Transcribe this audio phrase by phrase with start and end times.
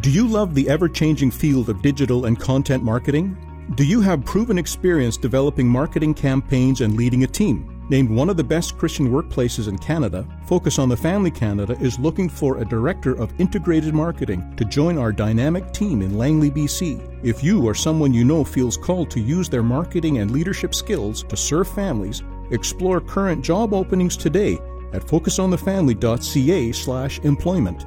[0.00, 3.36] Do you love the ever changing field of digital and content marketing?
[3.76, 7.68] Do you have proven experience developing marketing campaigns and leading a team?
[7.90, 11.98] Named one of the best Christian workplaces in Canada, Focus on the Family Canada is
[11.98, 16.98] looking for a director of integrated marketing to join our dynamic team in Langley, BC.
[17.22, 21.22] If you or someone you know feels called to use their marketing and leadership skills
[21.24, 24.54] to serve families, explore current job openings today
[24.94, 27.86] at focusonthefamily.ca/employment.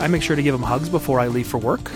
[0.00, 1.90] I make sure to give them hugs before I leave for work,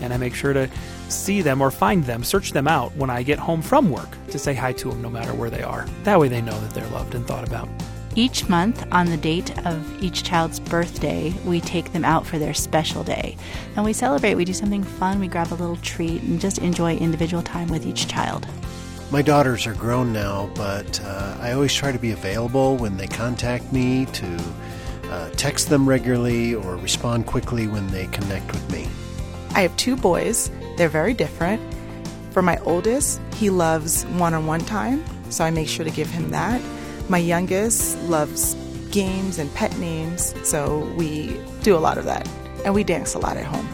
[0.00, 0.68] and I make sure to
[1.08, 4.38] see them or find them, search them out when I get home from work to
[4.38, 5.86] say hi to them no matter where they are.
[6.04, 7.68] That way they know that they're loved and thought about.
[8.16, 12.54] Each month, on the date of each child's birthday, we take them out for their
[12.54, 13.36] special day.
[13.76, 16.96] And we celebrate, we do something fun, we grab a little treat, and just enjoy
[16.96, 18.48] individual time with each child.
[19.12, 23.06] My daughters are grown now, but uh, I always try to be available when they
[23.06, 24.40] contact me to
[25.10, 28.88] uh, text them regularly or respond quickly when they connect with me.
[29.54, 30.50] I have two boys.
[30.76, 31.60] They're very different.
[32.30, 36.08] For my oldest, he loves one on one time, so I make sure to give
[36.08, 36.62] him that.
[37.08, 38.54] My youngest loves
[38.92, 42.28] games and pet names, so we do a lot of that.
[42.64, 43.68] And we dance a lot at home.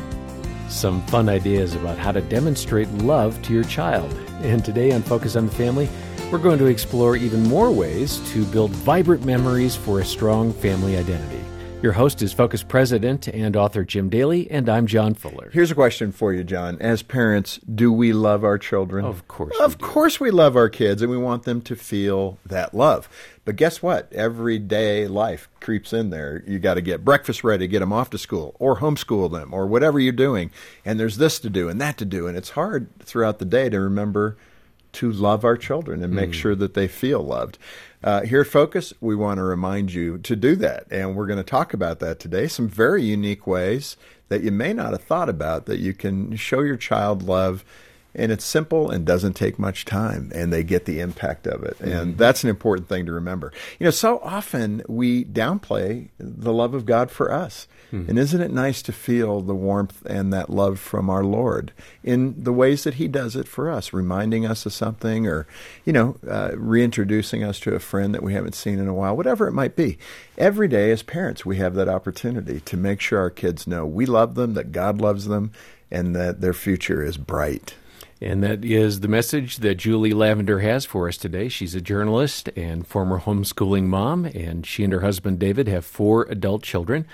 [0.70, 4.10] Some fun ideas about how to demonstrate love to your child.
[4.42, 5.88] And today on Focus on the Family,
[6.32, 10.96] we're going to explore even more ways to build vibrant memories for a strong family
[10.96, 11.40] identity.
[11.82, 15.50] Your host is Focus President and author Jim Daly, and I'm John Fuller.
[15.52, 16.78] Here's a question for you, John.
[16.80, 19.04] As parents, do we love our children?
[19.04, 19.56] Of course.
[19.60, 23.08] Of course, we love our kids, and we want them to feel that love.
[23.44, 24.12] But guess what?
[24.12, 26.42] Everyday life creeps in there.
[26.44, 29.68] You got to get breakfast ready, get them off to school, or homeschool them, or
[29.68, 30.50] whatever you're doing.
[30.84, 33.68] And there's this to do and that to do, and it's hard throughout the day
[33.68, 34.36] to remember
[34.96, 36.34] to love our children and make mm.
[36.34, 37.58] sure that they feel loved.
[38.02, 40.86] Uh, here at Focus, we want to remind you to do that.
[40.90, 42.46] And we're going to talk about that today.
[42.46, 43.96] Some very unique ways
[44.28, 47.64] that you may not have thought about that you can show your child love
[48.14, 51.78] and it's simple and doesn't take much time and they get the impact of it
[51.80, 52.16] and mm-hmm.
[52.16, 56.86] that's an important thing to remember you know so often we downplay the love of
[56.86, 58.08] god for us mm-hmm.
[58.08, 62.34] and isn't it nice to feel the warmth and that love from our lord in
[62.42, 65.46] the ways that he does it for us reminding us of something or
[65.84, 69.16] you know uh, reintroducing us to a friend that we haven't seen in a while
[69.16, 69.98] whatever it might be
[70.38, 74.06] every day as parents we have that opportunity to make sure our kids know we
[74.06, 75.50] love them that god loves them
[75.90, 77.74] and that their future is bright
[78.20, 81.48] and that is the message that Julie Lavender has for us today.
[81.48, 86.22] She's a journalist and former homeschooling mom, and she and her husband David have four
[86.24, 87.06] adult children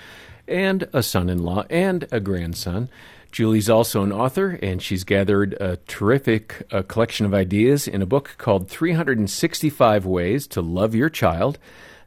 [0.47, 2.89] and a son in law and a grandson.
[3.31, 8.05] Julie's also an author, and she's gathered a terrific uh, collection of ideas in a
[8.05, 11.57] book called 365 Ways to Love Your Child,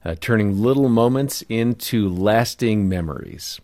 [0.04, 3.60] uh, turning little moments into lasting memories.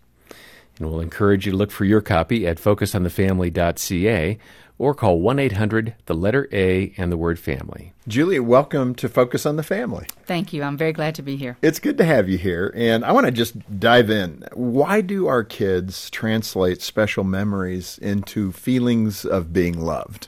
[0.79, 4.39] And we'll encourage you to look for your copy at focusonthefamily.ca
[4.83, 7.93] or call 1 800, the letter A, and the word family.
[8.09, 10.09] Julia, welcome to Focus on the Family.
[10.27, 10.65] Thank you.
[10.65, 11.57] I'm very glad to be here.
[11.63, 12.73] It's good to have you here.
[12.75, 14.43] And I want to just dive in.
[14.55, 20.27] Why do our kids translate special memories into feelings of being loved?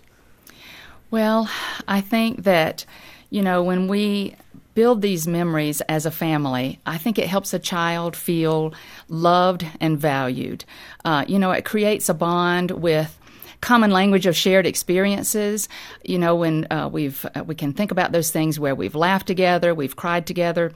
[1.10, 1.50] Well,
[1.88, 2.86] I think that,
[3.31, 4.36] you know, when we
[4.76, 8.72] build these memories as a family, I think it helps a child feel
[9.09, 10.65] loved and valued.
[11.04, 13.19] Uh, you know, it creates a bond with
[13.65, 15.71] common language of shared experiences.
[16.05, 19.27] You know, when uh, we've uh, we can think about those things where we've laughed
[19.27, 20.73] together, we've cried together.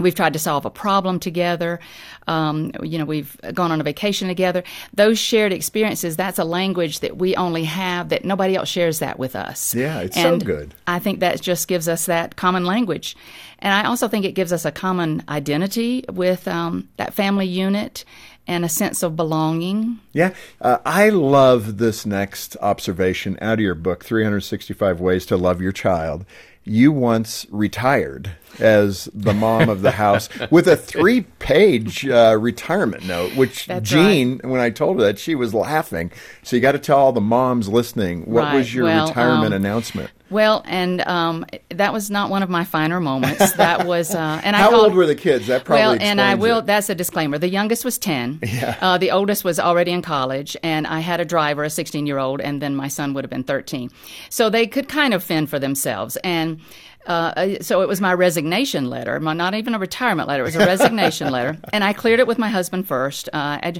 [0.00, 1.78] We've tried to solve a problem together.
[2.26, 4.64] Um, you know, we've gone on a vacation together.
[4.92, 9.20] Those shared experiences, that's a language that we only have that nobody else shares that
[9.20, 9.72] with us.
[9.72, 10.74] Yeah, it's and so good.
[10.88, 13.16] I think that just gives us that common language.
[13.60, 18.04] And I also think it gives us a common identity with um, that family unit
[18.46, 19.98] and a sense of belonging.
[20.12, 25.60] Yeah, uh, I love this next observation out of your book 365 Ways to Love
[25.60, 26.24] Your Child.
[26.66, 33.04] You once retired as the mom of the house with a three page uh, retirement
[33.04, 34.50] note, which That's Jean, right.
[34.50, 36.10] when I told her that, she was laughing.
[36.42, 38.54] So you got to tell all the moms listening what right.
[38.54, 40.10] was your well, retirement um, announcement?
[40.34, 43.52] Well, and um, that was not one of my finer moments.
[43.52, 45.46] That was, uh, and how I called, old were the kids?
[45.46, 46.58] That probably well, and I will.
[46.58, 46.66] It.
[46.66, 47.38] That's a disclaimer.
[47.38, 48.40] The youngest was ten.
[48.54, 48.76] Yeah.
[48.80, 52.62] Uh, the oldest was already in college, and I had a driver, a sixteen-year-old, and
[52.62, 53.90] then my son would have been thirteen.
[54.28, 56.60] So they could kind of fend for themselves, and.
[57.06, 60.42] Uh, so it was my resignation letter, my, not even a retirement letter.
[60.42, 63.28] It was a resignation letter, and I cleared it with my husband first.
[63.28, 63.74] Uh, I,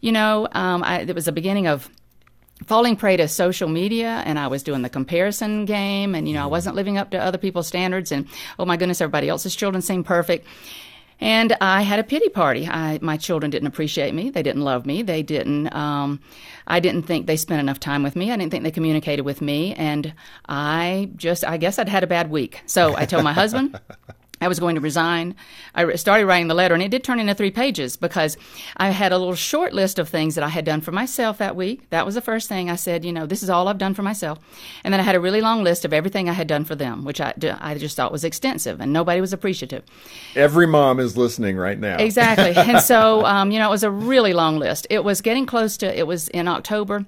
[0.00, 1.90] you know, um, I, it was the beginning of
[2.66, 6.42] falling prey to social media and I was doing the comparison game and you know
[6.42, 8.26] I wasn't living up to other people's standards and
[8.58, 10.46] oh my goodness everybody else's children seem perfect
[11.20, 12.66] And I had a pity party.
[12.66, 14.30] I, my children didn't appreciate me.
[14.30, 15.02] They didn't love me.
[15.02, 15.72] They didn't.
[15.74, 16.20] Um,
[16.66, 18.32] I didn't think they spent enough time with me.
[18.32, 20.14] I didn't think they communicated with me, and
[20.48, 22.62] I just, I guess, I'd had a bad week.
[22.66, 23.78] So I told my husband.
[24.40, 25.34] I was going to resign.
[25.74, 28.38] I started writing the letter, and it did turn into three pages because
[28.76, 31.56] I had a little short list of things that I had done for myself that
[31.56, 31.90] week.
[31.90, 34.02] That was the first thing I said, you know, this is all I've done for
[34.02, 34.38] myself.
[34.82, 37.04] And then I had a really long list of everything I had done for them,
[37.04, 39.84] which I, I just thought was extensive, and nobody was appreciative.
[40.34, 41.98] Every mom is listening right now.
[41.98, 42.54] Exactly.
[42.56, 44.86] and so, um, you know, it was a really long list.
[44.88, 47.04] It was getting close to, it was in October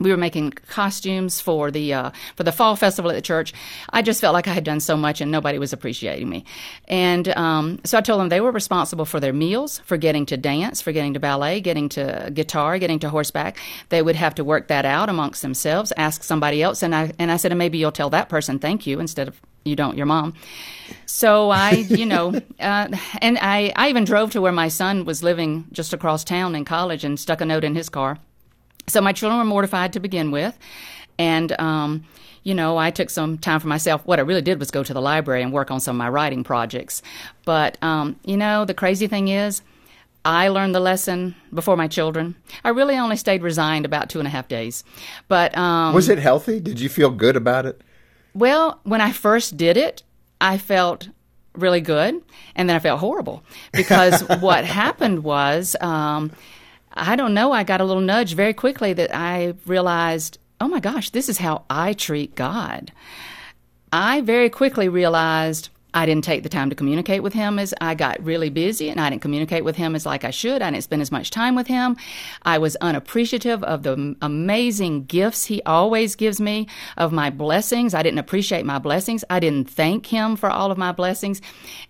[0.00, 3.52] we were making costumes for the uh, for the fall festival at the church.
[3.90, 6.44] I just felt like I had done so much and nobody was appreciating me,
[6.86, 10.36] and um, so I told them they were responsible for their meals, for getting to
[10.36, 13.58] dance, for getting to ballet, getting to guitar, getting to horseback.
[13.90, 17.30] They would have to work that out amongst themselves, ask somebody else, and I and
[17.30, 20.06] I said, and maybe you'll tell that person thank you instead of you don't your
[20.06, 20.34] mom.
[21.06, 22.30] So I, you know,
[22.60, 22.88] uh,
[23.22, 26.64] and I I even drove to where my son was living just across town in
[26.64, 28.18] college and stuck a note in his car
[28.86, 30.58] so my children were mortified to begin with.
[31.18, 32.04] And, um,
[32.42, 34.04] you know, I took some time for myself.
[34.04, 36.08] What I really did was go to the library and work on some of my
[36.08, 37.02] writing projects.
[37.44, 39.62] But, um, you know, the crazy thing is,
[40.24, 42.34] I learned the lesson before my children.
[42.64, 44.82] I really only stayed resigned about two and a half days.
[45.28, 46.60] But um, was it healthy?
[46.60, 47.82] Did you feel good about it?
[48.34, 50.02] Well, when I first did it,
[50.40, 51.08] I felt
[51.52, 52.20] really good,
[52.56, 55.76] and then I felt horrible because what happened was.
[55.80, 56.32] Um,
[56.94, 60.80] I don't know, I got a little nudge very quickly that I realized, oh my
[60.80, 62.92] gosh, this is how I treat God.
[63.92, 67.94] I very quickly realized I didn't take the time to communicate with him as I
[67.94, 70.60] got really busy and I didn't communicate with him as like I should.
[70.60, 71.96] I didn't spend as much time with him.
[72.42, 77.94] I was unappreciative of the amazing gifts he always gives me of my blessings.
[77.94, 79.24] I didn't appreciate my blessings.
[79.30, 81.40] I didn't thank him for all of my blessings.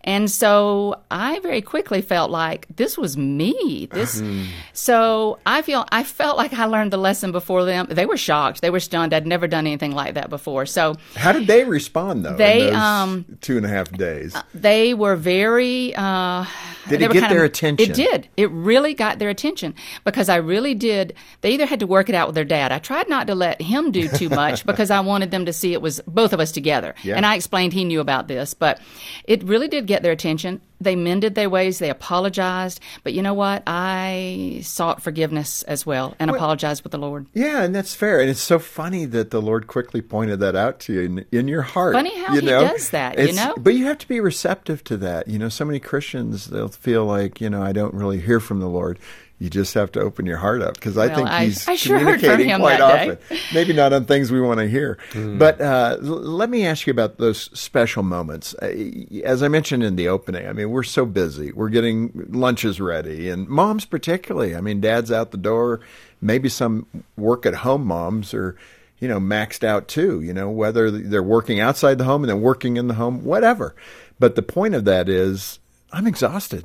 [0.03, 3.89] And so I very quickly felt like this was me.
[3.91, 4.47] This mm.
[4.75, 7.87] so I feel I felt like I learned the lesson before them.
[7.89, 8.61] They were shocked.
[8.61, 9.15] They were stunned.
[9.15, 10.67] I'd never done anything like that before.
[10.67, 12.37] So how did they respond though?
[12.37, 14.35] They um two and a half days.
[14.35, 15.95] Uh, they were very.
[15.95, 16.45] Uh,
[16.89, 17.91] did it get their of, attention?
[17.91, 18.29] It did.
[18.37, 19.75] It really got their attention
[20.05, 21.15] because I really did.
[21.41, 22.73] They either had to work it out with their dad.
[22.73, 25.73] I tried not to let him do too much because I wanted them to see
[25.73, 26.95] it was both of us together.
[27.03, 27.17] Yeah.
[27.17, 28.81] And I explained he knew about this, but
[29.25, 30.61] it really did get their attention.
[30.85, 31.79] They mended their ways.
[31.79, 32.81] They apologized.
[33.03, 33.63] But you know what?
[33.67, 37.27] I sought forgiveness as well and well, apologized with the Lord.
[37.35, 38.21] Yeah, and that's fair.
[38.21, 41.49] And it's so funny that the Lord quickly pointed that out to you in, in
[41.49, 41.95] your heart.
[41.95, 42.61] Funny how you He know?
[42.61, 43.55] does that, it's, you know?
[43.57, 45.29] But you have to be receptive to that.
[45.29, 48.61] You know, so many Christians, they'll feel like, you know, I don't really hear from
[48.61, 48.99] the Lord
[49.45, 52.57] you just have to open your heart up because I think he's I sure communicating
[52.59, 53.19] quite often.
[53.53, 55.39] Maybe not on things we want to hear, mm.
[55.39, 58.55] but uh, l- let me ask you about those special moments.
[58.55, 58.75] Uh,
[59.23, 61.53] as I mentioned in the opening, I mean we're so busy.
[61.53, 64.57] We're getting lunches ready, and moms particularly.
[64.57, 65.81] I mean, dad's out the door.
[66.23, 68.57] Maybe some work at home moms are
[68.99, 70.23] you know maxed out too.
[70.23, 73.75] You know whether they're working outside the home and then working in the home, whatever.
[74.19, 75.59] But the point of that is,
[75.93, 76.65] I'm exhausted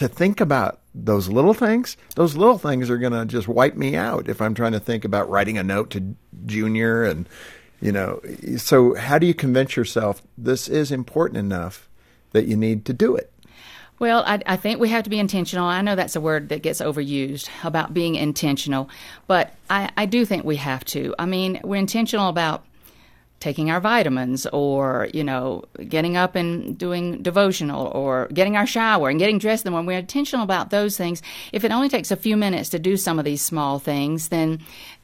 [0.00, 3.96] to think about those little things, those little things are going to just wipe me
[3.96, 6.16] out if I'm trying to think about writing a note to
[6.46, 7.28] Junior and
[7.82, 8.22] you know.
[8.56, 11.86] So how do you convince yourself this is important enough
[12.30, 13.30] that you need to do it?
[13.98, 15.66] Well, I, I, think we have to be intentional.
[15.66, 18.88] I know that's a word that gets overused about being intentional,
[19.26, 21.14] but I, I do think we have to.
[21.18, 22.64] I mean, we're intentional about
[23.40, 29.08] taking our vitamins or, you know, getting up and doing devotional or getting our shower
[29.08, 29.64] and getting dressed.
[29.64, 32.78] And when we're intentional about those things, if it only takes a few minutes to
[32.78, 34.60] do some of these small things, then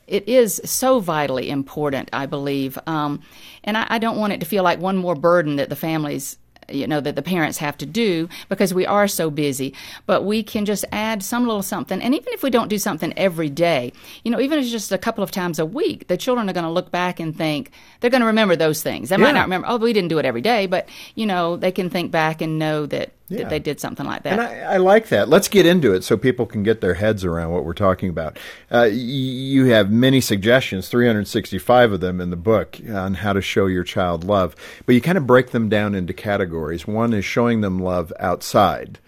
[0.06, 2.78] it is so vitally important, I believe.
[2.86, 3.22] Um,
[3.64, 6.38] and I, I don't want it to feel like one more burden that the families
[6.70, 9.74] you know that the parents have to do because we are so busy.
[10.06, 12.00] But we can just add some little something.
[12.00, 13.92] And even if we don't do something every day
[14.24, 16.52] you know even if it's just a couple of times a week the children are
[16.52, 17.70] going to look back and think
[18.00, 19.08] they're going to remember those things.
[19.08, 19.24] They yeah.
[19.24, 21.90] might not remember oh we didn't do it every day but you know they can
[21.90, 23.38] think back and know that yeah.
[23.38, 24.32] that they did something like that.
[24.34, 25.28] And I, I, like that.
[25.28, 28.38] Let's get into it so people can get their heads around what we're talking about.
[28.72, 33.66] Uh, you have many suggestions, 365 of them in the book, on how to show
[33.66, 34.54] your child love.
[34.84, 36.86] But you kind of break them down into categories.
[36.86, 38.98] One is showing them love outside.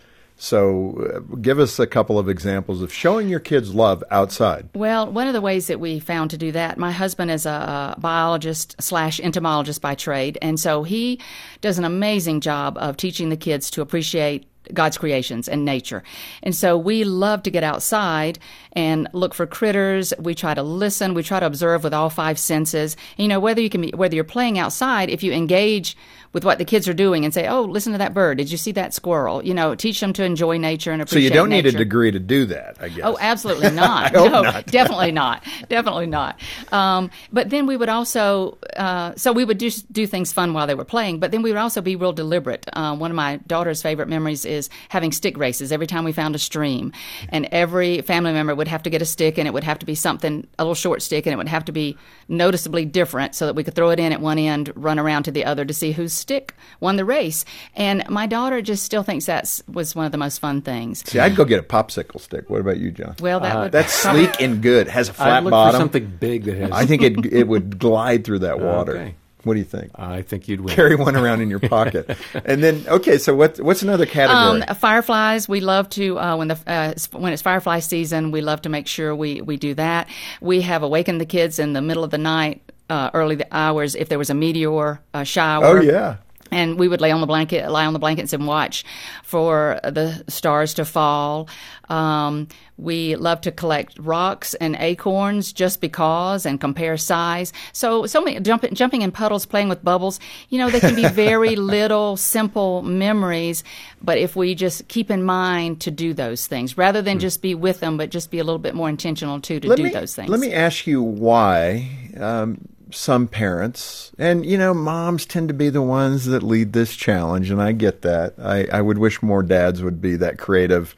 [0.41, 4.69] So, uh, give us a couple of examples of showing your kids love outside.
[4.75, 7.95] Well, one of the ways that we found to do that, my husband is a,
[7.97, 11.21] a biologist slash entomologist by trade, and so he
[11.61, 16.03] does an amazing job of teaching the kids to appreciate God's creations and nature.
[16.43, 18.39] And so we love to get outside
[18.73, 20.13] and look for critters.
[20.19, 21.15] We try to listen.
[21.15, 22.97] We try to observe with all five senses.
[23.17, 25.97] And, you know, whether you can be, whether you're playing outside, if you engage
[26.33, 28.39] with what the kids are doing and say, "Oh, listen to that bird.
[28.39, 31.27] Did you see that squirrel?" You know, teach them to enjoy nature and appreciate.
[31.27, 31.29] It.
[31.29, 33.01] So you don't need a degree to do that, I guess.
[33.03, 34.13] Oh, absolutely not.
[34.13, 34.67] no, not.
[34.67, 35.43] definitely not.
[35.69, 36.39] Definitely not.
[36.71, 40.67] Um, but then we would also, uh, so we would do, do things fun while
[40.67, 42.67] they were playing, but then we would also be real deliberate.
[42.73, 44.58] Uh, one of my daughter's favorite memories is
[44.89, 46.93] having stick races every time we found a stream.
[47.29, 49.87] And every family member would have to get a stick, and it would have to
[49.87, 51.97] be something, a little short stick, and it would have to be
[52.29, 55.31] noticeably different so that we could throw it in at one end, run around to
[55.31, 57.45] the other to see whose stick won the race.
[57.75, 61.09] And my daughter just still thinks that was one of the most fun things.
[61.09, 62.51] See, I'd go get a popsicle stick.
[62.51, 63.15] What about you, John?
[63.21, 64.89] Well, that uh, would That's sleek and good.
[64.89, 65.75] Has a I'd flat look bottom.
[65.75, 66.71] for something big that has.
[66.73, 68.97] I think it it would glide through that water.
[68.97, 69.15] Okay.
[69.45, 69.93] What do you think?
[69.95, 70.75] I think you'd win.
[70.75, 73.19] Carry one around in your pocket, and then okay.
[73.19, 74.63] So what what's another category?
[74.63, 78.63] Um, fireflies, we love to uh, when the uh, when it's firefly season, we love
[78.63, 80.09] to make sure we we do that.
[80.41, 83.95] We have awakened the kids in the middle of the night, uh, early the hours
[83.95, 85.65] if there was a meteor uh, shower.
[85.65, 86.17] oh yeah.
[86.51, 88.85] And we would lay on the blanket, lie on the blankets, and watch
[89.23, 91.49] for the stars to fall.
[91.89, 97.53] Um, we love to collect rocks and acorns just because, and compare size.
[97.73, 100.21] So, so many jumping, jumping in puddles, playing with bubbles.
[100.49, 103.65] You know, they can be very little, simple memories.
[104.01, 107.55] But if we just keep in mind to do those things, rather than just be
[107.55, 109.91] with them, but just be a little bit more intentional too to let do me,
[109.91, 110.31] those things.
[110.31, 112.61] Let me ask you why um,
[112.91, 117.51] some parents, and you know, moms tend to be the ones that lead this challenge,
[117.51, 118.35] and I get that.
[118.39, 120.95] I, I would wish more dads would be that creative,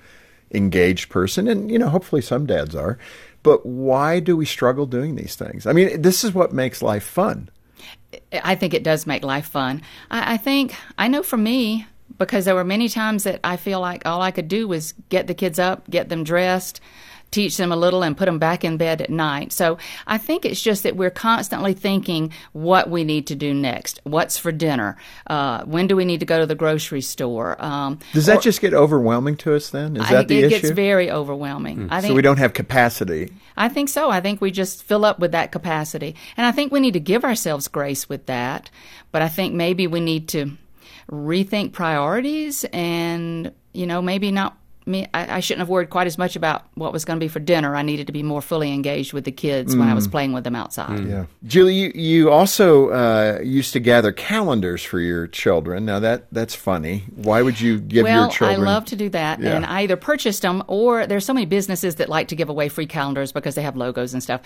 [0.53, 2.99] engaged person, and you know, hopefully some dads are.
[3.43, 5.67] But why do we struggle doing these things?
[5.67, 7.49] I mean, this is what makes life fun.
[8.33, 9.83] I think it does make life fun.
[10.11, 11.87] I, I think I know for me
[12.19, 15.27] because there were many times that I feel like all I could do was get
[15.27, 16.81] the kids up, get them dressed,
[17.31, 19.53] teach them a little, and put them back in bed at night.
[19.53, 24.01] So I think it's just that we're constantly thinking what we need to do next.
[24.05, 24.97] What's for dinner?
[25.27, 27.63] Uh, when do we need to go to the grocery store?
[27.63, 29.97] Um, Does that or- just get overwhelming to us then?
[29.97, 30.61] Is I that think the it issue?
[30.63, 31.89] gets very overwhelming.
[31.91, 33.33] I think so we don't have capacity.
[33.57, 34.11] I think so.
[34.11, 36.17] I think we just fill up with that capacity.
[36.37, 38.71] And I think we need to give ourselves grace with that.
[39.13, 40.57] But I think maybe we need to
[41.11, 44.57] rethink priorities and, you know, maybe not.
[44.91, 47.29] Me, I, I shouldn't have worried quite as much about what was going to be
[47.29, 47.77] for dinner.
[47.77, 50.45] I needed to be more fully engaged with the kids when I was playing with
[50.45, 51.07] them outside.
[51.07, 55.85] Yeah, Julie, you, you also uh, used to gather calendars for your children.
[55.85, 57.05] Now that that's funny.
[57.15, 58.61] Why would you give well, your children?
[58.61, 59.57] Well, I love to do that, Yeah.
[59.57, 62.69] and I either purchased them or there's so many businesses that like to give away
[62.69, 64.41] free calendars because they have logos and stuff.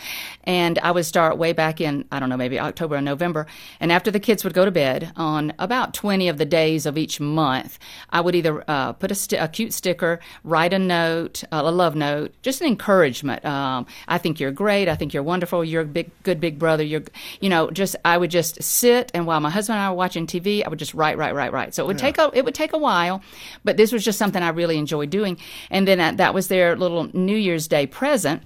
[0.44, 3.46] And I would start way back in I don't know maybe October or November,
[3.80, 6.98] and after the kids would go to bed on about 20 of the days of
[6.98, 7.78] each month,
[8.10, 11.70] I would either uh, put a, sti- a cute sticker, write a note, uh, a
[11.70, 13.44] love note, just an encouragement.
[13.44, 14.88] Um, I think you're great.
[14.88, 15.64] I think you're wonderful.
[15.64, 16.82] You're a big, good big brother.
[16.82, 17.04] You're,
[17.40, 20.26] you know, just I would just sit and while my husband and I were watching
[20.26, 21.74] TV, I would just write, write, write, write.
[21.74, 23.22] So it would take a it would take a while,
[23.62, 25.38] but this was just something I really enjoyed doing.
[25.70, 28.42] And then that, that was their little New Year's Day present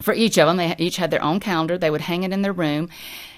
[0.00, 0.56] for each of them.
[0.56, 1.78] They each had their own calendar.
[1.78, 2.88] They would hang it in their room.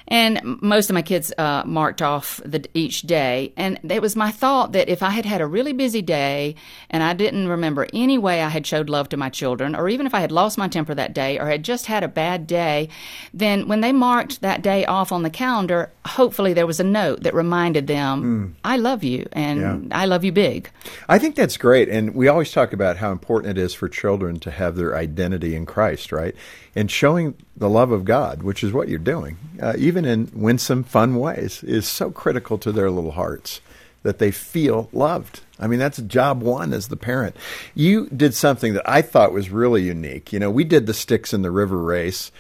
[0.06, 3.52] And most of my kids uh, marked off the, each day.
[3.56, 6.56] And it was my thought that if I had had a really busy day
[6.90, 10.06] and I didn't remember any way I had showed love to my children, or even
[10.06, 12.88] if I had lost my temper that day or had just had a bad day,
[13.32, 17.23] then when they marked that day off on the calendar, hopefully there was a note
[17.23, 20.70] that reminded them, I love you and I love you big.
[21.08, 24.38] I think that's great, and we always talk about how important it is for children
[24.40, 26.34] to have their identity in Christ, right?
[26.76, 30.83] And showing the love of God, which is what you're doing, uh, even in winsome,
[30.83, 33.61] fun ways, is so critical to their little hearts
[34.03, 35.41] that they feel loved.
[35.61, 37.37] I mean, that's job one as the parent.
[37.77, 40.33] You did something that I thought was really unique.
[40.33, 42.33] You know, we did the sticks in the river race,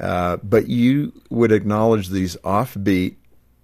[0.00, 3.16] uh, but you would acknowledge these offbeat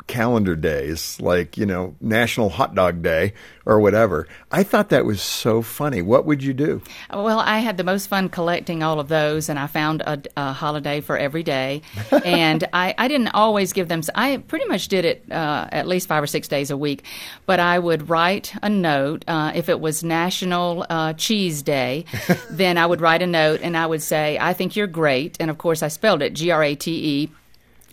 [0.09, 3.35] calendar days, like, you know, National Hot Dog Day
[3.69, 4.27] or whatever.
[4.51, 6.01] I thought that was so funny.
[6.01, 6.83] What would you do?
[7.13, 10.53] Well, I had the most fun collecting all of those, and I found a, a
[10.55, 11.83] holiday for every day.
[12.25, 14.01] and I, I didn't always give them.
[14.15, 17.05] I pretty much did it uh, at least five or six days a week.
[17.45, 22.07] But I would write a note uh, if it was National uh, Cheese Day.
[22.51, 25.51] then I would write a note, and I would say, "I think you're great," and
[25.51, 27.31] of course I spelled it G R A T E.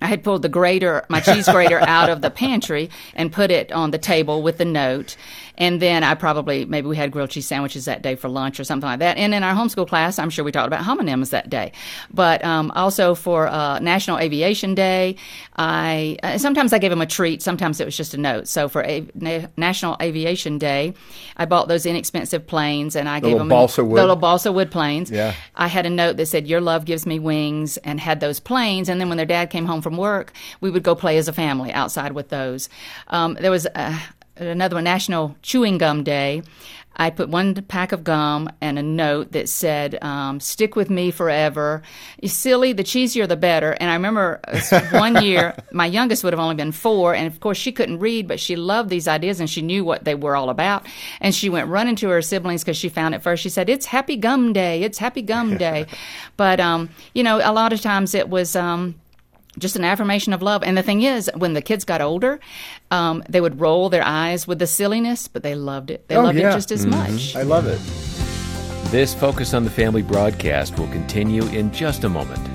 [0.05, 3.71] I had pulled the grater, my cheese grater, out of the pantry and put it
[3.71, 5.15] on the table with the note.
[5.57, 8.65] And then I probably, maybe we had grilled cheese sandwiches that day for lunch or
[8.65, 9.17] something like that.
[9.17, 11.71] And in our homeschool class, I'm sure we talked about homonyms that day.
[12.13, 15.15] But um, also for uh, National Aviation Day,
[15.55, 17.41] I uh, sometimes I gave them a treat.
[17.41, 18.47] Sometimes it was just a note.
[18.47, 20.93] So for a, Na- National Aviation Day,
[21.37, 23.97] I bought those inexpensive planes and I The gave them balsa wood?
[23.97, 25.09] the little balsa wood planes.
[25.09, 25.33] Yeah.
[25.55, 28.89] I had a note that said, Your love gives me wings, and had those planes.
[28.89, 31.33] And then when their dad came home from work, we would go play as a
[31.33, 32.69] family outside with those.
[33.07, 33.99] Um, there was uh,
[34.37, 36.43] another one, National Chewing Gum Day.
[36.97, 41.11] I put one pack of gum and a note that said, um, Stick with me
[41.11, 41.81] forever.
[42.21, 43.71] You silly, the cheesier the better.
[43.71, 47.39] And I remember uh, one year, my youngest would have only been four, and of
[47.39, 50.35] course she couldn't read, but she loved these ideas and she knew what they were
[50.35, 50.85] all about.
[51.19, 53.43] And she went running to her siblings because she found it first.
[53.43, 54.83] She said, It's Happy Gum Day.
[54.83, 55.87] It's Happy Gum Day.
[56.37, 58.55] but, um, you know, a lot of times it was.
[58.55, 58.95] Um,
[59.59, 60.63] just an affirmation of love.
[60.63, 62.39] And the thing is, when the kids got older,
[62.91, 66.07] um, they would roll their eyes with the silliness, but they loved it.
[66.07, 66.49] They Oh, loved yeah.
[66.49, 67.35] it just as much.
[67.35, 67.79] I love it.
[68.91, 72.47] This Focus on the Family broadcast will continue in just a moment.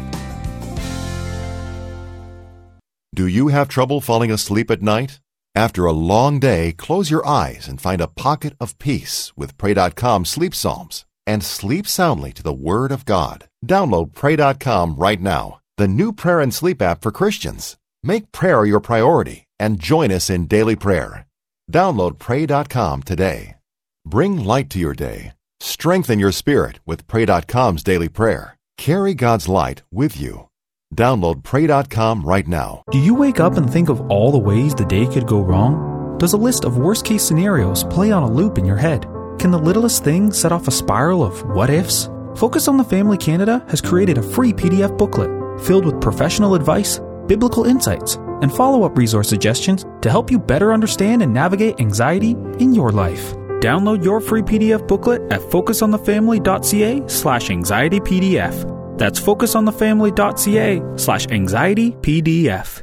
[3.14, 5.20] Do you have trouble falling asleep at night?
[5.54, 10.24] After a long day, close your eyes and find a pocket of peace with Pray.com
[10.24, 13.46] Sleep Psalms and sleep soundly to the Word of God.
[13.66, 17.78] Download Pray.com right now, the new prayer and sleep app for Christians.
[18.02, 21.26] Make prayer your priority and join us in daily prayer.
[21.72, 23.56] Download Pray.com today.
[24.04, 25.32] Bring light to your day.
[25.60, 28.58] Strengthen your spirit with Pray.com's daily prayer.
[28.76, 30.48] Carry God's light with you.
[30.94, 32.82] Download Pray.com right now.
[32.90, 36.18] Do you wake up and think of all the ways the day could go wrong?
[36.18, 39.06] Does a list of worst case scenarios play on a loop in your head?
[39.38, 42.10] Can the littlest thing set off a spiral of what ifs?
[42.36, 47.00] Focus on the Family Canada has created a free PDF booklet filled with professional advice,
[47.26, 52.32] biblical insights, and follow up resource suggestions to help you better understand and navigate anxiety
[52.58, 53.34] in your life.
[53.60, 58.98] Download your free PDF booklet at focusonthefamily.ca slash anxietypdf.
[58.98, 62.82] That's focusonthefamily.ca slash anxietypdf.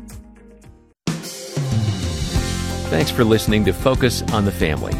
[2.91, 4.91] Thanks for listening to Focus on the Family.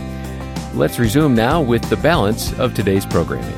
[0.74, 3.54] Let's resume now with the balance of today's programming.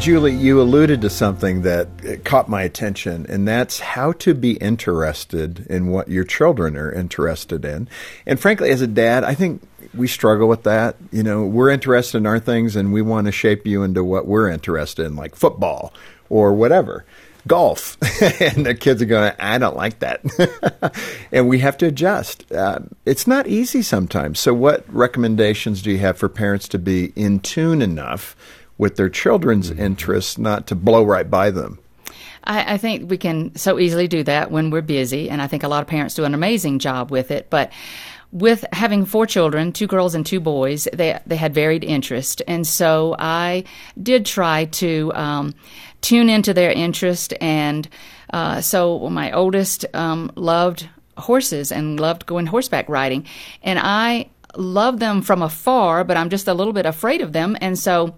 [0.00, 4.54] Julie, you alluded to something that uh, caught my attention, and that's how to be
[4.54, 7.88] interested in what your children are interested in.
[8.26, 9.62] And frankly, as a dad, I think
[9.94, 10.96] we struggle with that.
[11.12, 14.26] You know, we're interested in our things, and we want to shape you into what
[14.26, 15.94] we're interested in, like football
[16.28, 17.04] or whatever.
[17.48, 17.96] Golf,
[18.40, 19.32] and the kids are going.
[19.40, 20.22] I don't like that,
[21.32, 22.50] and we have to adjust.
[22.52, 24.38] Uh, it's not easy sometimes.
[24.38, 28.36] So, what recommendations do you have for parents to be in tune enough
[28.78, 31.78] with their children's interests, not to blow right by them.
[32.44, 35.64] I, I think we can so easily do that when we're busy, and I think
[35.64, 37.50] a lot of parents do an amazing job with it.
[37.50, 37.72] But
[38.30, 42.66] with having four children, two girls and two boys, they they had varied interest, and
[42.66, 43.64] so I
[44.00, 45.54] did try to um,
[46.00, 47.34] tune into their interest.
[47.40, 47.88] And
[48.32, 53.26] uh, so my oldest um, loved horses and loved going horseback riding,
[53.62, 57.56] and I love them from afar, but I'm just a little bit afraid of them,
[57.60, 58.14] and so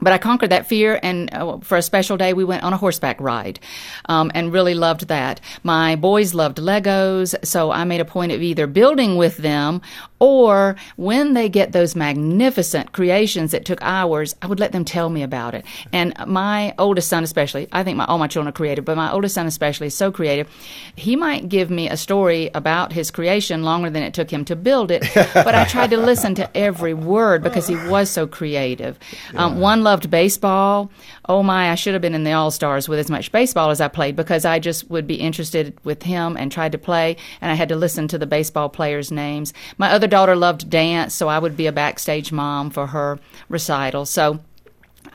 [0.00, 2.78] but I conquered that fear, and uh, for a special day, we went on a
[2.78, 3.60] horseback ride,
[4.06, 5.40] um, and really loved that.
[5.62, 9.82] My boys loved Legos, so I made a point of either building with them,
[10.20, 15.08] or when they get those magnificent creations that took hours, I would let them tell
[15.08, 15.64] me about it.
[15.94, 19.10] And my oldest son, especially, I think my all my children are creative, but my
[19.10, 20.48] oldest son especially is so creative.
[20.94, 24.56] He might give me a story about his creation longer than it took him to
[24.56, 28.98] build it, but I tried to listen to every word because he was so creative.
[29.34, 30.90] Um, one loved baseball.
[31.28, 33.80] Oh my, I should have been in the All Stars with as much baseball as
[33.80, 37.50] I played because I just would be interested with him and tried to play, and
[37.50, 39.54] I had to listen to the baseball players' names.
[39.78, 43.18] My other daughter loved dance, so I would be a backstage mom for her
[43.48, 44.04] recital.
[44.06, 44.40] So.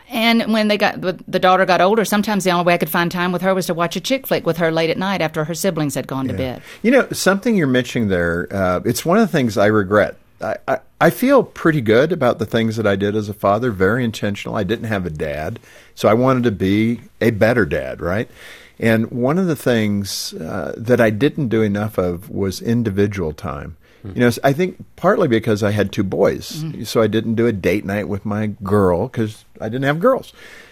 [0.08, 3.12] And when they got the daughter got older, sometimes the only way I could find
[3.12, 5.44] time with her was to watch a chick flick with her late at night after
[5.46, 6.62] her siblings had gone to bed.
[6.84, 10.16] You know, something you're mentioning there, uh, it's one of the things I regret.
[10.42, 13.72] I, I, I feel pretty good about the things that I did as a father,
[13.72, 14.56] very intentional.
[14.56, 15.60] I didn't have a dad,
[15.96, 18.30] so I wanted to be a better dad, right?
[18.80, 23.78] And one of the things uh, that I didn't do enough of was individual time.
[24.14, 26.84] You know, I think partly because I had two boys, Mm-hmm.
[26.84, 30.32] so I didn't do a date night with my girl because I didn't have girls.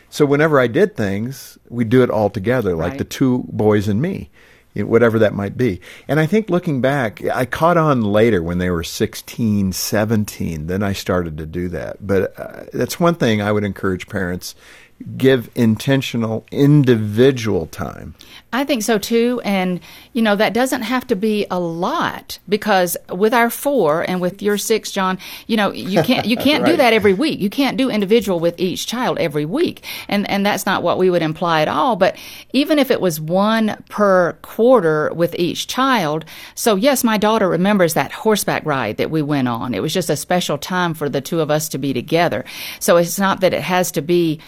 [0.10, 2.98] So whenever I did things, we'd do it all together, like Right.
[3.00, 4.30] the two boys and me,
[4.76, 5.82] whatever that might be.
[6.08, 10.84] And I think looking back, I caught on later when they were 16, 17, then
[10.84, 12.06] I started to do that.
[12.06, 14.54] But uh, that's one thing I would encourage parents
[15.18, 18.16] give intentional individual time.
[18.52, 19.42] I think so too.
[19.44, 19.80] And,
[20.14, 24.44] you know, that doesn't have to be a lot because with our four and with
[24.44, 27.40] your six, John, you know, you can't, you can't do that every week.
[27.40, 29.84] You can't do individual with each child every week.
[30.08, 31.96] And, and that's not what we would imply at all.
[31.96, 32.16] But
[32.52, 36.26] even if it was one per quarter with each child.
[36.54, 39.74] So yes, my daughter remembers that horseback ride that we went on.
[39.74, 42.46] It was just a special time for the two of us to be together.
[42.80, 44.40] So it's not that it has to be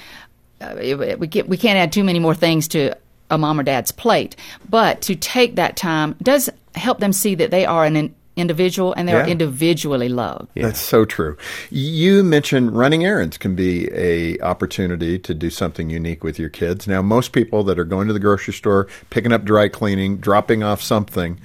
[0.62, 0.76] uh,
[1.20, 2.96] we get, we can't add too many more things to
[3.30, 4.36] a mom or dad's plate,
[4.70, 8.94] but to take that time does help them see that they are an in- individual
[8.94, 9.32] and they're Yeah.
[9.32, 10.50] individually loved.
[10.56, 11.38] That's so true.
[11.70, 16.86] You mentioned running errands can be a opportunity to do something unique with your kids.
[16.88, 20.64] Now, most people that are going to the grocery store, picking up dry cleaning, dropping
[20.64, 21.40] off something,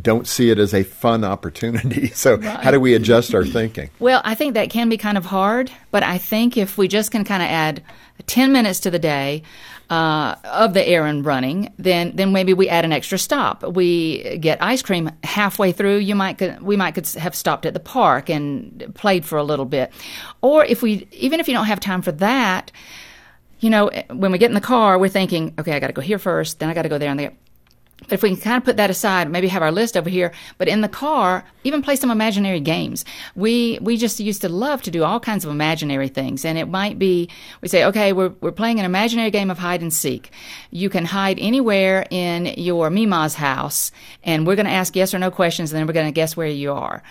[0.00, 2.08] don't see it as a fun opportunity.
[2.14, 3.90] So, how do we adjust our thinking?
[3.98, 7.10] Well, I think that can be kind of hard, but I think if we just
[7.10, 7.82] can kind of add
[8.26, 9.42] 10 minutes to the day
[9.90, 13.62] uh, of the errand running, then then maybe we add an extra stop.
[13.62, 15.98] We get ice cream halfway through.
[15.98, 19.44] You might could, we might could have stopped at the park and played for a
[19.44, 19.92] little bit,
[20.40, 22.72] or if we even if you don't have time for that,
[23.60, 26.02] you know, when we get in the car, we're thinking, okay, I got to go
[26.02, 27.32] here first, then I got to go there and there.
[28.02, 30.32] But if we can kind of put that aside, maybe have our list over here,
[30.58, 33.04] but in the car, even play some imaginary games.
[33.34, 36.68] We we just used to love to do all kinds of imaginary things, and it
[36.68, 37.30] might be
[37.62, 40.30] we say, okay, we're we're playing an imaginary game of hide and seek.
[40.70, 43.90] You can hide anywhere in your Mima's house,
[44.22, 46.36] and we're going to ask yes or no questions, and then we're going to guess
[46.36, 47.02] where you are.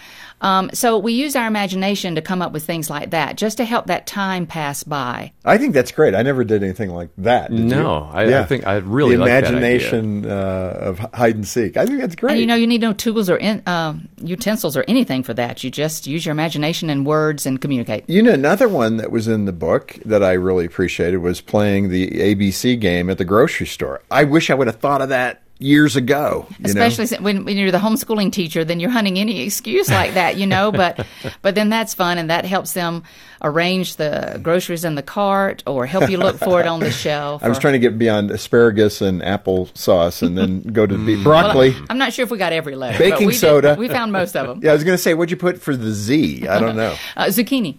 [0.42, 3.64] Um, so we use our imagination to come up with things like that, just to
[3.66, 5.32] help that time pass by.
[5.46, 6.14] I think that's great.
[6.14, 7.50] I never did anything like that.
[7.50, 7.78] Did No,
[8.14, 8.18] you?
[8.36, 9.58] I- I think I really the like that idea.
[9.58, 11.78] imagination uh, of hide and seek.
[11.78, 12.34] I think that's great.
[12.34, 15.64] And you know, you need no tools or in, um utensils or anything for that.
[15.64, 18.10] You just use your imagination and words and communicate.
[18.10, 21.90] You know, another one that was in the book that I really appreciated was playing
[21.90, 24.02] the ABC game at the grocery store.
[24.10, 26.46] I wish I would have thought of that years ago.
[26.60, 26.66] You?
[26.66, 30.46] Especially when, when you're the homeschooling teacher, then you're hunting any excuse like that, you
[30.48, 30.72] know.
[30.84, 31.06] But
[31.42, 33.04] but then that's fun, and that helps them
[33.42, 37.44] arrange the groceries in the cart or help you look for it on the shelf.
[37.44, 41.22] I was or- trying to get beyond asparagus and applesauce and then go to be
[41.24, 41.76] broccoli.
[41.90, 42.98] I'm not sure if we got every letter.
[42.98, 43.76] Baking we did- soda.
[43.78, 44.60] we found most of them.
[44.64, 46.48] yeah, I was going to say, what'd you put for the Z?
[46.48, 46.96] I don't know.
[47.16, 47.78] Uh, zucchini.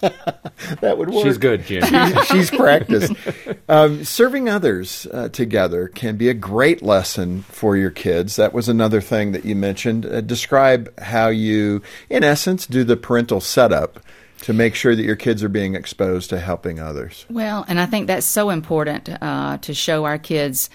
[0.80, 1.24] that would work.
[1.24, 2.24] She's good, Jen.
[2.24, 3.12] She's practiced.
[3.68, 8.36] Um, serving others uh, together can be a great lesson for your kids.
[8.36, 10.06] That was another thing that you mentioned.
[10.06, 14.00] Uh, describe how you, in essence, do the parental setup
[14.42, 17.26] to make sure that your kids are being exposed to helping others.
[17.28, 20.70] Well, and I think that's so important uh, to show our kids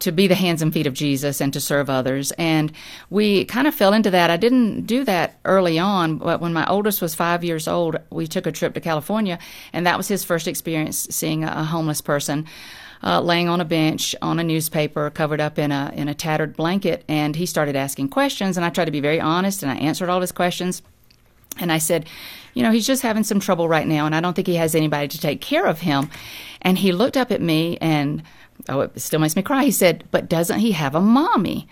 [0.00, 2.32] to be the hands and feet of Jesus and to serve others.
[2.32, 2.72] And
[3.08, 4.30] we kind of fell into that.
[4.30, 8.26] I didn't do that early on, but when my oldest was five years old, we
[8.26, 9.38] took a trip to California,
[9.72, 12.46] and that was his first experience seeing a homeless person.
[13.02, 16.54] Uh, laying on a bench on a newspaper, covered up in a in a tattered
[16.54, 18.58] blanket, and he started asking questions.
[18.58, 20.82] And I tried to be very honest, and I answered all his questions.
[21.58, 22.06] And I said,
[22.52, 24.74] you know, he's just having some trouble right now, and I don't think he has
[24.74, 26.10] anybody to take care of him.
[26.60, 28.22] And he looked up at me, and
[28.68, 29.64] oh, it still makes me cry.
[29.64, 31.68] He said, but doesn't he have a mommy?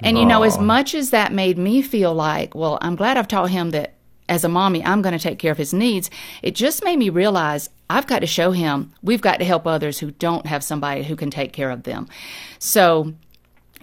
[0.00, 3.26] And you know, as much as that made me feel like, well, I'm glad I've
[3.26, 3.94] taught him that
[4.28, 6.10] as a mommy, I'm going to take care of his needs.
[6.42, 9.98] It just made me realize I've got to show him we've got to help others
[9.98, 12.06] who don't have somebody who can take care of them.
[12.58, 13.14] So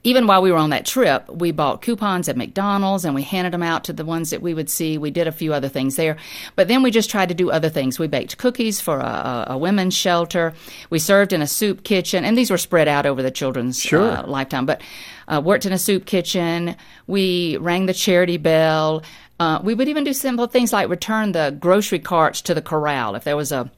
[0.06, 3.52] even while we were on that trip, we bought coupons at McDonald's and we handed
[3.52, 5.00] them out to the ones that we would see.
[5.00, 6.18] We did a few other things there,
[6.56, 7.98] but then we just tried to do other things.
[7.98, 10.54] We baked cookies for a, a, women's shelter.
[10.92, 14.12] We served in a soup kitchen, and these were spread out over the children's Sure.
[14.12, 14.68] uh, lifetime.
[14.68, 14.82] But
[15.28, 16.76] uh, worked in a soup kitchen.
[17.08, 19.02] We rang the charity bell.
[19.40, 23.16] Uh, we would even do simple things like return the grocery carts to the corral
[23.16, 23.72] if there was a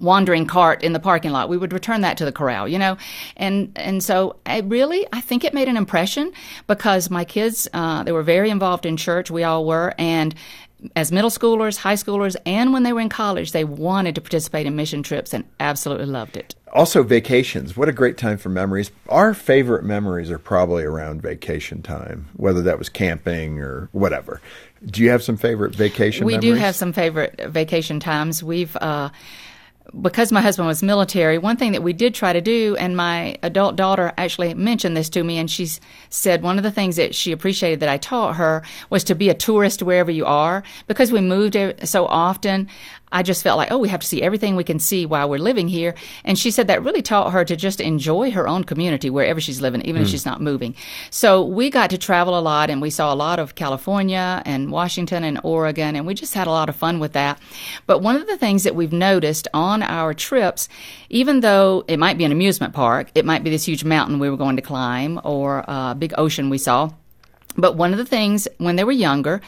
[0.00, 2.96] wandering cart in the parking lot we would return that to the corral you know
[3.36, 6.32] and and so I really i think it made an impression
[6.66, 10.34] because my kids uh, they were very involved in church we all were and
[10.96, 14.66] as middle schoolers high schoolers and when they were in college they wanted to participate
[14.66, 17.76] in mission trips and absolutely loved it Also, vacations.
[17.76, 18.90] What a great time for memories.
[19.10, 24.40] Our favorite memories are probably around vacation time, whether that was camping or whatever.
[24.86, 26.54] Do you have some favorite vacation we memories?
[26.54, 29.10] do have some favorite vacation times we've uh,
[30.00, 33.36] because my husband was military, one thing that we did try to do, and my
[33.42, 35.68] adult daughter actually mentioned this to me, and she
[36.08, 39.28] said one of the things that she appreciated that I taught her was to be
[39.28, 40.62] a tourist wherever you are.
[40.86, 42.68] Because we moved so often,
[43.12, 45.38] I just felt like, oh, we have to see everything we can see while we're
[45.38, 45.94] living here.
[46.24, 49.60] And she said that really taught her to just enjoy her own community wherever she's
[49.60, 50.04] living, even mm.
[50.04, 50.12] if hmm.
[50.12, 50.74] she's not moving.
[51.10, 54.72] So we got to travel a lot and we saw a lot of California and
[54.72, 57.38] Washington and Oregon, and we just had a lot of fun with that.
[57.86, 60.68] But one of the things that we've noticed on our trips,
[61.10, 64.30] even though it might be an amusement park, it might be this huge mountain we
[64.30, 66.90] were going to climb or a big ocean we saw.
[67.56, 69.40] But one of the things when they were younger,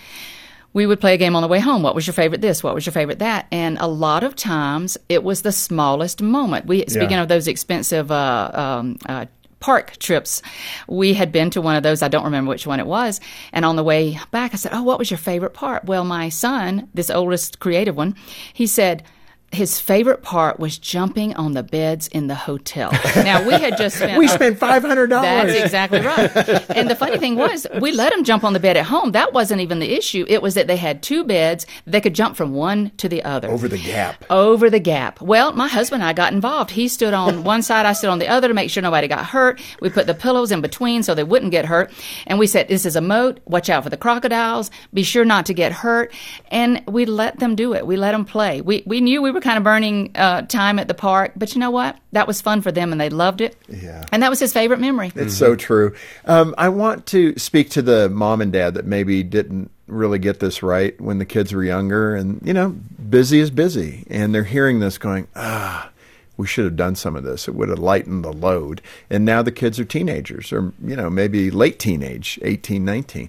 [0.74, 1.82] we would play a game on the way home.
[1.82, 2.62] What was your favorite this?
[2.62, 3.46] What was your favorite that?
[3.50, 6.66] And a lot of times it was the smallest moment.
[6.66, 7.22] We speaking yeah.
[7.22, 9.26] of those expensive uh, um, uh,
[9.60, 10.42] park trips.
[10.88, 12.02] We had been to one of those.
[12.02, 13.20] I don't remember which one it was.
[13.52, 16.28] And on the way back, I said, "Oh, what was your favorite part?" Well, my
[16.28, 18.16] son, this oldest creative one,
[18.52, 19.04] he said
[19.52, 22.90] his favorite part was jumping on the beds in the hotel.
[23.16, 25.52] Now we had just spent we spent five hundred dollars.
[25.52, 26.70] That's exactly right.
[26.70, 29.12] and the funny thing was, we let him jump on the bed at home.
[29.12, 30.24] That wasn't even the issue.
[30.28, 31.66] It was that they had two beds.
[31.87, 34.24] They could jump from one to the other over the gap.
[34.28, 35.20] Over the gap.
[35.20, 36.70] Well, my husband and I got involved.
[36.70, 39.24] He stood on one side, I stood on the other to make sure nobody got
[39.24, 39.61] hurt.
[39.80, 41.92] We put the pillows in between so they wouldn't get hurt.
[42.26, 43.40] And we said, "This is a moat.
[43.46, 44.70] Watch out for the crocodiles.
[44.92, 46.12] Be sure not to get hurt."
[46.50, 47.87] And we let them do it.
[47.87, 48.61] We let them play.
[48.61, 51.61] We we knew we were kind of burning uh, time at the park, but you
[51.61, 51.96] know what?
[52.12, 53.57] That was fun for them, and they loved it.
[53.68, 55.09] Yeah, and that was his favorite memory.
[55.09, 55.28] It's mm-hmm.
[55.28, 55.94] so true.
[56.24, 60.40] Um, I want to speak to the mom and dad that maybe didn't really get
[60.40, 64.44] this right when the kids were younger, and you know, busy is busy, and they're
[64.44, 65.90] hearing this, going, ah
[66.37, 67.46] we should have done some of this.
[67.46, 68.83] It would have lightened the load.
[69.09, 73.28] And now the kids are teenagers or, you know, maybe late teenage, 18, 19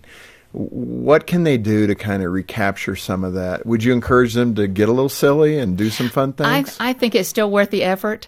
[0.56, 3.66] what can they do to kind of recapture some of that?
[3.66, 6.78] Would you encourage them to get a little silly and do some fun things?
[6.80, 8.28] I, I think it's still worth the effort.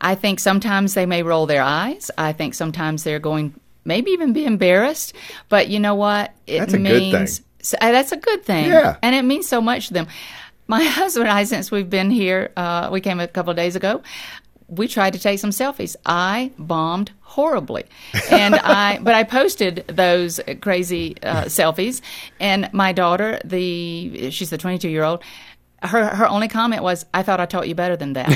[0.00, 2.10] I think sometimes they may roll their eyes.
[2.18, 5.14] I think sometimes they're going, maybe even be embarrassed.
[5.48, 6.34] But you know what?
[6.48, 7.44] It that's a means, good thing.
[7.62, 8.66] So, uh, that's a good thing.
[8.66, 8.96] Yeah.
[9.00, 10.08] And it means so much to them.
[10.66, 13.76] My husband and I, since we've been here, uh, we came a couple of days
[13.76, 14.02] ago
[14.72, 15.96] we tried to take some selfies.
[16.06, 17.84] I bombed horribly,
[18.30, 22.00] and I but I posted those crazy uh, selfies.
[22.40, 25.22] And my daughter, the she's the 22 year old.
[25.82, 28.30] Her her only comment was, "I thought I taught you better than that."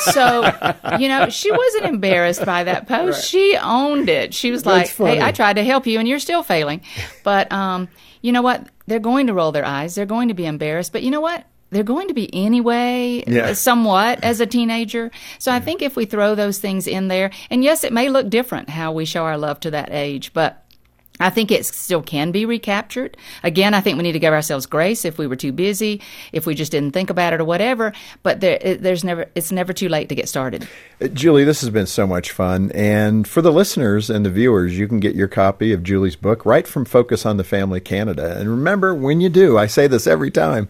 [0.14, 3.16] so, you know, she wasn't embarrassed by that post.
[3.16, 3.24] Right.
[3.24, 4.32] She owned it.
[4.34, 5.20] She was That's like, funny.
[5.20, 6.80] "Hey, I tried to help you, and you're still failing."
[7.24, 7.88] But um,
[8.22, 8.68] you know what?
[8.86, 9.94] They're going to roll their eyes.
[9.94, 10.92] They're going to be embarrassed.
[10.92, 11.44] But you know what?
[11.70, 13.52] They're going to be anyway, yeah.
[13.52, 15.10] somewhat as a teenager.
[15.38, 18.30] So I think if we throw those things in there, and yes, it may look
[18.30, 20.64] different how we show our love to that age, but
[21.20, 23.16] I think it still can be recaptured.
[23.42, 26.00] Again, I think we need to give ourselves grace if we were too busy,
[26.32, 27.92] if we just didn't think about it or whatever.
[28.22, 30.68] But there, there's never, it's never too late to get started.
[31.02, 32.70] Uh, Julie, this has been so much fun.
[32.72, 36.46] And for the listeners and the viewers, you can get your copy of Julie's book
[36.46, 38.38] right from Focus on the Family Canada.
[38.38, 40.68] And remember, when you do, I say this every time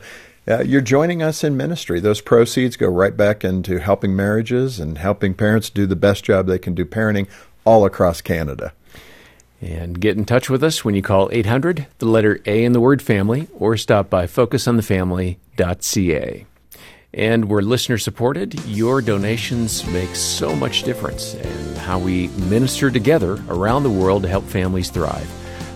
[0.48, 2.00] uh, you're joining us in ministry.
[2.00, 6.46] Those proceeds go right back into helping marriages and helping parents do the best job
[6.46, 7.28] they can do parenting
[7.64, 8.72] all across Canada.
[9.60, 12.80] And get in touch with us when you call 800, the letter A in the
[12.80, 16.46] word family, or stop by focusonthefamily.ca.
[17.12, 18.64] And we're listener supported.
[18.66, 24.28] Your donations make so much difference in how we minister together around the world to
[24.28, 25.28] help families thrive.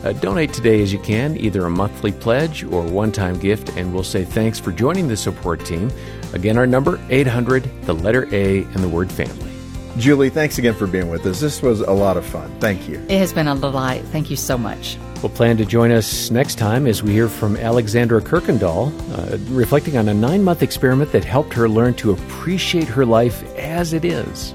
[0.05, 3.95] Uh, donate today as you can, either a monthly pledge or one time gift, and
[3.95, 5.91] we'll say thanks for joining the support team.
[6.33, 9.53] Again, our number 800, the letter A, and the word family.
[9.99, 11.41] Julie, thanks again for being with us.
[11.41, 12.51] This was a lot of fun.
[12.61, 12.97] Thank you.
[13.09, 14.03] It has been a delight.
[14.07, 14.97] Thank you so much.
[15.23, 19.97] We'll plan to join us next time as we hear from Alexandra Kuykendall, uh, reflecting
[19.99, 24.05] on a nine month experiment that helped her learn to appreciate her life as it
[24.05, 24.55] is.